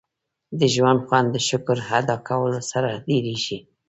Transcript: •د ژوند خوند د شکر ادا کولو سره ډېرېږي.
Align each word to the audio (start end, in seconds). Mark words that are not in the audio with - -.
•د 0.59 0.61
ژوند 0.73 0.99
خوند 1.07 1.27
د 1.31 1.37
شکر 1.47 1.77
ادا 1.99 2.15
کولو 2.27 2.59
سره 2.71 2.89
ډېرېږي. 3.07 3.57